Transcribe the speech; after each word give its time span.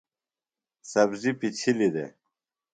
سبزیۡ 0.91 1.37
پڇھلیۡ 1.39 1.93
دےۡ۔ 1.95 2.11